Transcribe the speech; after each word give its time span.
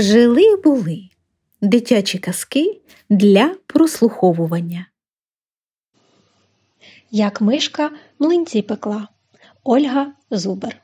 Жили 0.00 0.56
були 0.56 1.02
дитячі 1.60 2.18
казки 2.18 2.80
для 3.10 3.54
прослуховування. 3.66 4.86
Як 7.10 7.40
мишка 7.40 7.90
млинці 8.18 8.62
пекла 8.62 9.08
Ольга 9.64 10.12
Зубер. 10.30 10.80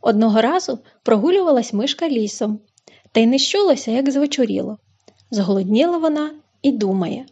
Одного 0.00 0.42
разу 0.42 0.78
прогулювалась 1.02 1.72
мишка 1.72 2.08
лісом, 2.08 2.60
та 3.12 3.20
й 3.20 3.26
не 3.26 3.38
щулося, 3.38 3.90
як 3.90 4.10
звечоріло. 4.10 4.78
Зголодніла 5.30 5.98
вона 5.98 6.30
і 6.62 6.72
думає 6.72 7.26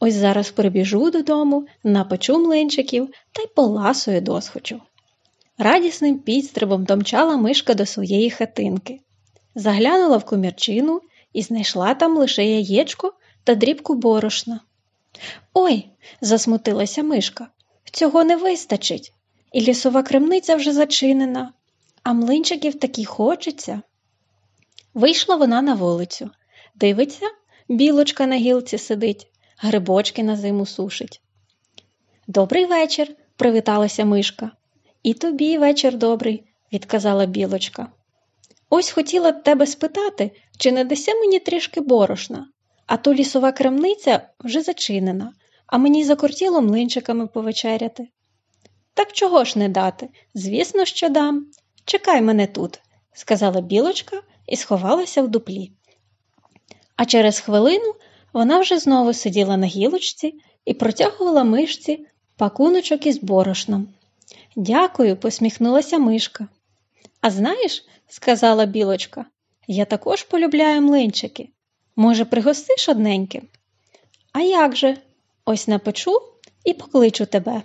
ось 0.00 0.14
зараз 0.14 0.50
прибіжу 0.50 1.10
додому, 1.10 1.66
напечу 1.84 2.38
млинчиків 2.38 3.08
та 3.32 3.42
й 3.42 3.46
поласую 3.46 4.20
досхочу. 4.20 4.80
Радісним 5.58 6.18
підстрибом 6.18 6.84
домчала 6.84 7.36
мишка 7.36 7.74
до 7.74 7.86
своєї 7.86 8.30
хатинки, 8.30 9.00
заглянула 9.54 10.16
в 10.16 10.24
комірчину 10.24 11.00
і 11.32 11.42
знайшла 11.42 11.94
там 11.94 12.16
лише 12.16 12.44
яєчко 12.44 13.12
та 13.44 13.54
дрібку 13.54 13.94
борошна. 13.94 14.60
Ой, 15.54 15.88
засмутилася 16.20 17.02
мишка, 17.02 17.48
цього 17.92 18.24
не 18.24 18.36
вистачить, 18.36 19.12
і 19.52 19.60
лісова 19.60 20.02
кремниця 20.02 20.56
вже 20.56 20.72
зачинена, 20.72 21.52
а 22.02 22.12
млинчиків 22.12 22.78
таки 22.78 23.04
хочеться. 23.04 23.82
Вийшла 24.94 25.36
вона 25.36 25.62
на 25.62 25.74
вулицю. 25.74 26.30
Дивиться, 26.74 27.26
білочка 27.68 28.26
на 28.26 28.36
гілці 28.36 28.78
сидить, 28.78 29.26
грибочки 29.58 30.22
на 30.22 30.36
зиму 30.36 30.66
сушить. 30.66 31.20
Добрий 32.26 32.66
вечір, 32.66 33.16
привіталася 33.36 34.04
мишка. 34.04 34.50
І 35.02 35.14
тобі 35.14 35.58
вечір 35.58 35.96
добрий, 35.96 36.44
відказала 36.72 37.26
білочка. 37.26 37.92
Ось 38.74 38.90
хотіла 38.90 39.32
тебе 39.32 39.66
спитати, 39.66 40.30
чи 40.58 40.72
не 40.72 40.84
даси 40.84 41.14
мені 41.14 41.38
трішки 41.38 41.80
борошна, 41.80 42.48
а 42.86 42.96
то 42.96 43.14
лісова 43.14 43.52
крамниця 43.52 44.28
вже 44.40 44.62
зачинена, 44.62 45.32
а 45.66 45.78
мені 45.78 46.04
закортіло 46.04 46.62
млинчиками 46.62 47.26
повечеряти. 47.26 48.08
Так 48.94 49.12
чого 49.12 49.44
ж 49.44 49.58
не 49.58 49.68
дати? 49.68 50.08
Звісно, 50.34 50.84
що 50.84 51.08
дам. 51.08 51.46
Чекай 51.84 52.22
мене 52.22 52.46
тут, 52.46 52.80
сказала 53.12 53.60
білочка 53.60 54.22
і 54.46 54.56
сховалася 54.56 55.22
в 55.22 55.28
дуплі. 55.28 55.72
А 56.96 57.04
через 57.04 57.40
хвилину 57.40 57.94
вона 58.32 58.60
вже 58.60 58.78
знову 58.78 59.12
сиділа 59.12 59.56
на 59.56 59.66
гілочці 59.66 60.34
і 60.64 60.74
протягувала 60.74 61.44
мишці 61.44 62.06
пакуночок 62.36 63.06
із 63.06 63.18
борошном. 63.18 63.88
Дякую, 64.56 65.16
посміхнулася 65.16 65.98
мишка. 65.98 66.48
А 67.22 67.30
знаєш, 67.30 67.86
сказала 68.08 68.66
білочка, 68.66 69.24
я 69.66 69.84
також 69.84 70.22
полюбляю 70.22 70.82
млинчики. 70.82 71.48
Може, 71.96 72.24
пригостиш 72.24 72.88
одненьким? 72.88 73.48
А 74.32 74.40
як 74.40 74.76
же? 74.76 74.96
Ось 75.44 75.68
напечу 75.68 76.12
і 76.64 76.74
покличу 76.74 77.26
тебе, 77.26 77.62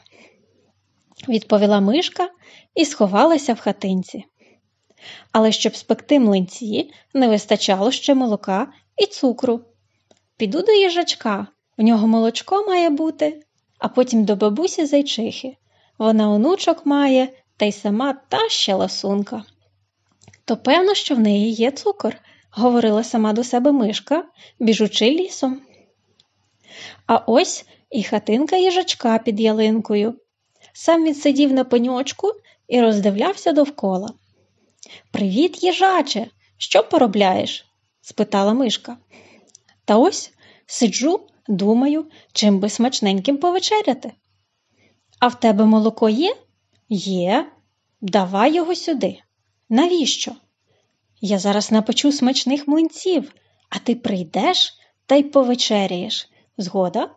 відповіла 1.30 1.80
мишка 1.80 2.30
і 2.75 2.86
сховалася 2.86 3.53
в 3.53 3.59
хатинці. 3.59 4.25
Але 5.31 5.52
щоб 5.52 5.75
спекти 5.75 6.19
млинці, 6.19 6.92
не 7.14 7.27
вистачало 7.27 7.92
ще 7.92 8.14
молока 8.14 8.67
і 8.97 9.05
цукру. 9.05 9.61
Піду 10.38 10.61
до 10.61 10.71
їжачка, 10.71 11.47
в 11.77 11.81
нього 11.81 12.08
молочко 12.08 12.66
має 12.67 12.89
бути, 12.89 13.44
а 13.80 13.88
потім 13.88 14.25
до 14.25 14.36
бабусі 14.36 14.86
зайчихи. 14.86 15.58
Вона 15.97 16.30
онучок 16.31 16.86
має 16.86 17.30
та 17.58 17.66
й 17.66 17.72
сама 17.72 18.13
та 18.13 18.50
ще 18.50 18.73
ласунка. 18.73 19.44
То 20.45 20.58
певно, 20.58 20.94
що 20.94 21.16
в 21.16 21.19
неї 21.19 21.52
є 21.52 21.71
цукор, 21.71 22.17
говорила 22.52 23.04
сама 23.04 23.33
до 23.33 23.43
себе 23.43 23.71
мишка, 23.71 24.23
біжучи 24.59 25.09
лісом. 25.09 25.61
А 27.08 27.17
ось 27.17 27.65
і 27.92 28.04
хатинка 28.04 28.55
їжачка 28.55 29.17
під 29.17 29.39
ялинкою. 29.39 30.20
Сам 30.73 31.05
він 31.05 31.15
сидів 31.15 31.54
на 31.54 31.64
пеньочку 31.64 32.31
і 32.67 32.81
роздивлявся 32.81 33.52
довкола. 33.52 34.14
Привіт, 35.11 35.64
їжаче, 35.64 36.27
що 36.58 36.83
поробляєш? 36.83 37.65
спитала 38.02 38.54
мишка. 38.54 38.98
Та 39.86 39.98
ось 39.98 40.31
сиджу, 40.65 41.20
думаю, 41.48 42.05
чим 42.33 42.60
би 42.60 42.70
смачненьким 42.70 43.37
повечеряти. 43.37 44.11
А 45.20 45.27
в 45.27 45.39
тебе 45.39 45.65
молоко 45.65 46.10
є? 46.10 46.36
Є. 46.89 47.52
Давай 48.02 48.55
його 48.55 48.75
сюди. 48.75 49.19
Навіщо? 49.69 50.35
Я 51.21 51.39
зараз 51.39 51.71
напечу 51.71 52.11
смачних 52.11 52.67
млинців, 52.67 53.33
а 53.69 53.80
ти 53.80 53.95
прийдеш 53.95 54.73
та 55.05 55.15
й 55.15 55.23
повечеряєш. 55.23 56.30
Згода? 56.57 57.09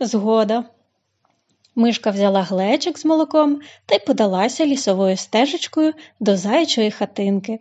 Згода. 0.00 0.64
Мишка 1.74 2.10
взяла 2.10 2.42
глечик 2.42 2.98
з 2.98 3.04
молоком 3.04 3.60
та 3.86 3.94
й 3.94 3.98
подалася 3.98 4.66
лісовою 4.66 5.16
стежечкою 5.16 5.92
до 6.20 6.36
заячої 6.36 6.90
хатинки. 6.90 7.58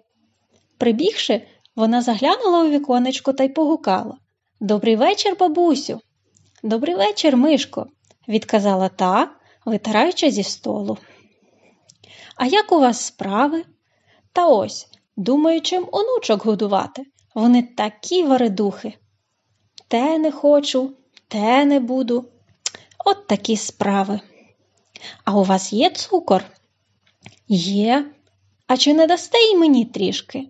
Прибігши, 0.78 1.42
вона 1.76 2.02
заглянула 2.02 2.64
у 2.64 2.70
віконечко 2.70 3.34
та 3.34 3.44
й 3.44 3.50
погукала 3.50 4.18
Добрий 4.60 4.96
вечір, 4.96 5.36
бабусю. 5.40 6.02
Добрий 6.64 6.96
вечір, 6.96 7.38
Мишко, 7.38 7.88
відказала 8.28 8.90
та, 8.90 9.32
витираючи 9.66 10.32
зі 10.32 10.44
столу. 10.44 10.98
А 12.36 12.46
як 12.46 12.72
у 12.72 12.80
вас 12.80 13.06
справи? 13.06 13.64
Та 14.34 14.48
ось, 14.48 14.88
думаю, 15.18 15.62
чим 15.62 15.88
онучок 15.92 16.46
годувати. 16.46 17.06
Вони 17.36 17.64
такі 17.64 18.24
варидухи. 18.24 18.94
Те 19.88 20.18
не 20.18 20.32
хочу, 20.32 20.92
те 21.28 21.66
не 21.66 21.80
буду. 21.80 22.26
От 23.06 23.28
такі 23.28 23.58
справи. 23.58 24.20
А 25.24 25.36
у 25.36 25.44
вас 25.44 25.74
є 25.74 25.90
цукор? 25.90 26.44
Є. 27.48 28.12
А 28.68 28.78
чи 28.78 28.94
не 28.94 29.08
дасте 29.08 29.38
й 29.38 29.56
мені 29.56 29.86
трішки? 29.86 30.48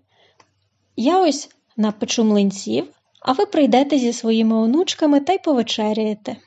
Я 0.95 1.21
ось 1.21 1.49
напечу 1.77 2.23
млинців, 2.23 2.87
а 3.19 3.31
ви 3.31 3.45
прийдете 3.45 3.97
зі 3.97 4.13
своїми 4.13 4.55
онучками 4.55 5.19
та 5.19 5.33
й 5.33 5.37
повечеряєте. 5.37 6.37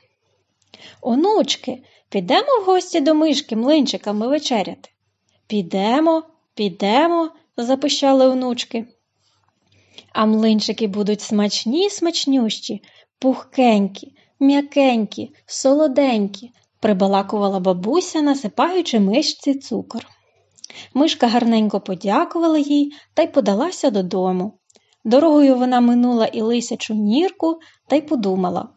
Онучки, 1.01 1.83
підемо 2.09 2.61
в 2.61 2.65
гості 2.65 3.01
до 3.01 3.13
мишки 3.13 3.55
млинчиками 3.55 4.27
вечеряти. 4.27 4.89
Підемо, 5.47 6.23
підемо, 6.55 7.29
запищали 7.57 8.27
онучки. 8.27 8.87
А 10.13 10.25
млинчики 10.25 10.87
будуть 10.87 11.21
смачні, 11.21 11.89
смачнющі, 11.89 12.83
пухкенькі, 13.19 14.13
м'якенькі, 14.39 15.33
солоденькі, 15.45 16.51
прибалакувала 16.79 17.59
бабуся, 17.59 18.21
насипаючи 18.21 18.99
мишці 18.99 19.53
цукор. 19.53 20.07
Мишка 20.93 21.27
гарненько 21.27 21.79
подякувала 21.79 22.57
їй 22.57 22.93
та 23.13 23.21
й 23.21 23.27
подалася 23.27 23.89
додому. 23.89 24.59
Дорогою 25.03 25.55
вона 25.55 25.81
минула 25.81 26.25
і 26.25 26.41
лисячу 26.41 26.93
нірку 26.93 27.59
та 27.87 27.95
й 27.95 28.01
подумала 28.01 28.69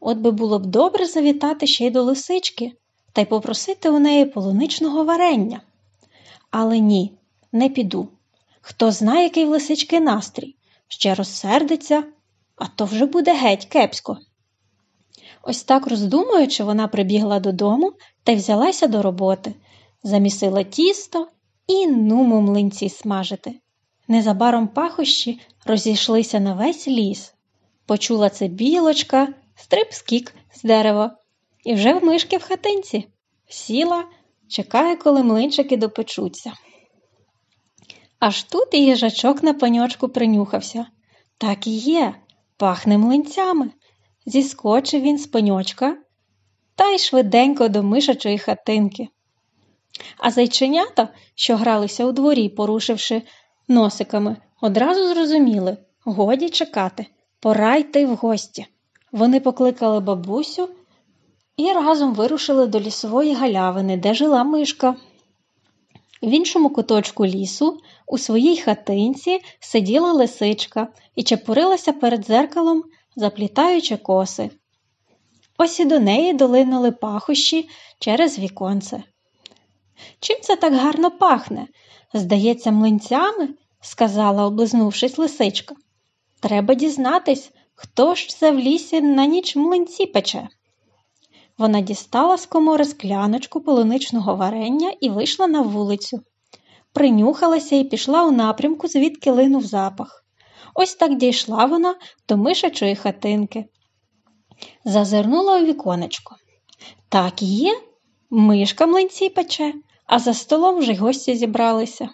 от 0.00 0.18
би 0.18 0.30
було 0.30 0.58
б 0.58 0.66
добре 0.66 1.06
завітати 1.06 1.66
ще 1.66 1.86
й 1.86 1.90
до 1.90 2.02
лисички 2.02 2.72
та 3.12 3.20
й 3.20 3.24
попросити 3.24 3.90
у 3.90 3.98
неї 3.98 4.24
полуничного 4.24 5.04
варення. 5.04 5.60
Але 6.58 6.78
ні, 6.78 7.12
не 7.52 7.68
піду. 7.68 8.08
Хто 8.60 8.90
знає, 8.90 9.22
який 9.22 9.44
в 9.44 9.48
лисички 9.48 10.00
настрій, 10.00 10.56
ще 10.88 11.14
розсердиться, 11.14 12.04
а 12.56 12.66
то 12.66 12.84
вже 12.84 13.06
буде 13.06 13.34
геть 13.34 13.64
кепсько. 13.64 14.18
Ось 15.42 15.62
так 15.62 15.86
роздумуючи, 15.86 16.64
вона 16.64 16.88
прибігла 16.88 17.40
додому 17.40 17.92
та 18.24 18.32
й 18.32 18.36
взялася 18.36 18.86
до 18.86 19.02
роботи, 19.02 19.54
замісила 20.02 20.62
тісто 20.62 21.28
і 21.66 21.86
нуму 21.86 22.40
млинці 22.40 22.88
смажити. 22.88 23.54
Незабаром 24.08 24.68
пахощі 24.68 25.40
розійшлися 25.64 26.40
на 26.40 26.54
весь 26.54 26.88
ліс. 26.88 27.34
Почула 27.86 28.28
це 28.28 28.48
білочка, 28.48 29.28
стрип 29.54 29.92
скік 29.92 30.34
з 30.54 30.62
дерева, 30.62 31.18
і 31.64 31.74
вже 31.74 31.94
в 31.94 32.04
мишки 32.04 32.36
в 32.36 32.42
хатинці. 32.42 33.08
Сіла, 33.48 34.04
чекає, 34.48 34.96
коли 34.96 35.22
млинчики 35.22 35.76
допечуться. 35.76 36.52
Аж 38.18 38.42
тут 38.42 38.74
і 38.74 38.84
їжачок 38.84 39.42
на 39.42 39.54
паньочку 39.54 40.08
принюхався. 40.08 40.86
Так 41.38 41.66
і 41.66 41.70
є, 41.70 42.14
пахне 42.56 42.98
млинцями. 42.98 43.70
Зіскочив 44.26 45.02
він 45.02 45.18
з 45.18 45.26
пеньочка 45.26 45.96
та 46.74 46.90
й 46.90 46.98
швиденько 46.98 47.68
до 47.68 47.82
мишачої 47.82 48.38
хатинки. 48.38 49.08
А 50.18 50.30
зайченята, 50.30 51.08
що 51.34 51.56
гралися 51.56 52.06
у 52.06 52.12
дворі, 52.12 52.48
порушивши 52.48 53.22
носиками, 53.68 54.36
одразу 54.60 55.08
зрозуміли 55.08 55.76
годі 56.04 56.48
чекати, 56.48 57.06
пора 57.40 57.76
йти 57.76 58.06
в 58.06 58.14
гості. 58.16 58.66
Вони 59.12 59.40
покликали 59.40 60.00
бабусю 60.00 60.68
і 61.56 61.72
разом 61.72 62.14
вирушили 62.14 62.66
до 62.66 62.80
лісової 62.80 63.34
галявини, 63.34 63.96
де 63.96 64.14
жила 64.14 64.44
мишка. 64.44 64.96
В 66.22 66.28
іншому 66.28 66.70
куточку 66.70 67.26
лісу 67.26 67.80
у 68.06 68.18
своїй 68.18 68.56
хатинці 68.56 69.40
сиділа 69.60 70.12
лисичка 70.12 70.88
і 71.14 71.22
чепурилася 71.22 71.92
перед 71.92 72.20
дзеркалом, 72.20 72.84
заплітаючи 73.16 73.96
коси. 73.96 74.50
Ось 75.58 75.80
і 75.80 75.84
до 75.84 76.00
неї 76.00 76.32
долинули 76.32 76.90
пахощі 76.90 77.68
через 77.98 78.38
віконце. 78.38 79.02
Чим 80.20 80.36
це 80.42 80.56
так 80.56 80.74
гарно 80.74 81.10
пахне? 81.10 81.66
Здається, 82.14 82.70
млинцями, 82.70 83.48
сказала, 83.80 84.46
облизнувшись 84.46 85.18
лисичка. 85.18 85.74
Треба 86.40 86.74
дізнатись, 86.74 87.50
хто 87.74 88.14
ж 88.14 88.28
це 88.28 88.50
в 88.52 88.58
лісі 88.58 89.00
на 89.00 89.26
ніч 89.26 89.56
млинці 89.56 90.06
пече. 90.06 90.48
Вона 91.58 91.80
дістала 91.80 92.38
з 92.38 92.46
комори 92.46 92.84
скляночку 92.84 93.60
полуничного 93.60 94.36
варення 94.36 94.92
і 95.00 95.10
вийшла 95.10 95.46
на 95.46 95.60
вулицю. 95.62 96.20
Принюхалася 96.92 97.76
і 97.76 97.84
пішла 97.84 98.24
у 98.24 98.30
напрямку, 98.30 98.88
звідки 98.88 99.30
линув 99.30 99.62
запах. 99.62 100.24
Ось 100.74 100.94
так 100.94 101.16
дійшла 101.16 101.64
вона 101.64 101.94
до 102.28 102.36
мишачої 102.36 102.96
хатинки. 102.96 103.64
Зазирнула 104.84 105.60
у 105.60 105.64
віконечко. 105.64 106.36
Так 107.08 107.42
є, 107.42 107.80
мишка 108.30 108.86
млинці 108.86 109.28
пече, 109.28 109.74
а 110.06 110.18
за 110.18 110.34
столом 110.34 110.78
вже 110.78 110.92
й 110.92 110.96
гості 110.96 111.36
зібралися. 111.36 112.08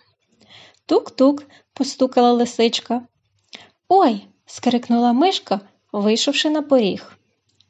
Тук-тук, 0.87 1.45
постукала 1.75 2.33
лисичка. 2.33 3.03
Ой, 3.89 4.27
скрикнула 4.47 5.13
мишка, 5.13 5.61
вийшовши 5.93 6.51
на 6.51 6.63
поріг. 6.63 7.19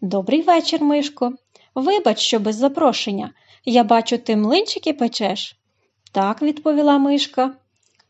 Добрий 0.01 0.43
вечір, 0.43 0.83
мишко. 0.83 1.33
Вибач, 1.75 2.19
що 2.19 2.41
без 2.41 2.57
запрошення. 2.57 3.31
Я 3.65 3.85
бачу, 3.85 4.19
ти 4.19 4.37
млинчики 4.37 4.93
печеш. 4.93 5.57
Так, 6.13 6.43
відповіла 6.43 6.99
мишка. 6.99 7.55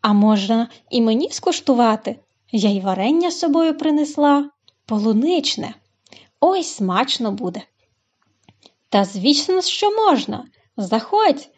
А 0.01 0.13
можна 0.13 0.69
і 0.91 1.03
мені 1.03 1.31
скуштувати? 1.31 2.19
Я 2.53 2.71
й 2.71 2.81
варення 2.81 3.31
з 3.31 3.39
собою 3.39 3.79
принесла, 3.79 4.51
полуничне. 4.87 5.75
Ой, 6.41 6.63
смачно 6.63 7.33
буде. 7.33 7.63
Та, 8.89 9.05
звісно, 9.05 9.63
що 9.63 9.91
можна. 9.91 10.45
Заходь. 10.77 11.49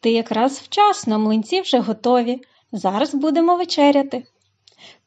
Ти 0.00 0.10
якраз 0.10 0.58
вчасно, 0.58 1.18
млинці 1.18 1.60
вже 1.60 1.78
готові. 1.78 2.40
Зараз 2.72 3.14
будемо 3.14 3.56
вечеряти. 3.56 4.24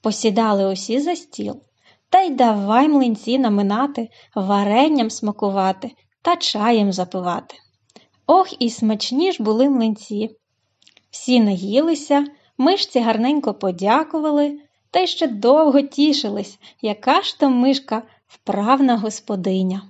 Посідали 0.01 0.73
усі 0.73 0.99
за 0.99 1.15
стіл. 1.15 1.61
Та 2.09 2.21
й 2.21 2.29
давай 2.29 2.87
млинці 2.87 3.39
наминати, 3.39 4.09
варенням 4.35 5.09
смакувати 5.09 5.91
та 6.21 6.35
чаєм 6.35 6.93
запивати. 6.93 7.55
Ох, 8.27 8.61
і 8.61 8.69
смачні 8.69 9.31
ж 9.31 9.43
були 9.43 9.69
млинці. 9.69 10.35
Всі 11.11 11.39
наїлися, 11.39 12.25
мишці 12.57 12.99
гарненько 12.99 13.53
подякували 13.53 14.59
та 14.91 14.99
й 14.99 15.07
ще 15.07 15.27
довго 15.27 15.81
тішились, 15.81 16.59
яка 16.81 17.21
ж 17.21 17.39
то 17.39 17.49
мишка 17.49 18.03
вправна 18.27 18.97
господиня. 18.97 19.81